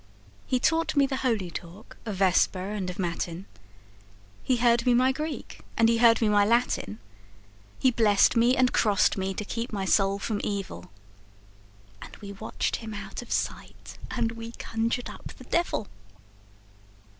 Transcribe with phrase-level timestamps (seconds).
[0.47, 3.45] He taught me the holy talk of Vesper and of Matin,
[4.43, 6.97] He heard me my Greek and he heard me my Latin,
[7.77, 10.89] He blessed me and crossed me to keep my soul from evil,
[12.01, 15.87] And we watched him out of sight, and we conjured up the devil!